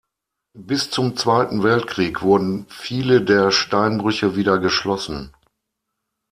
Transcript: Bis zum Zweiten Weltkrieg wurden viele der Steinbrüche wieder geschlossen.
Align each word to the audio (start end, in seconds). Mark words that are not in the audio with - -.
Bis 0.57 0.89
zum 0.89 1.15
Zweiten 1.15 1.61
Weltkrieg 1.61 2.23
wurden 2.23 2.65
viele 2.69 3.21
der 3.21 3.51
Steinbrüche 3.51 4.35
wieder 4.35 4.57
geschlossen. 4.57 5.31